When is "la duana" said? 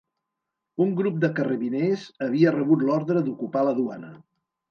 3.69-4.13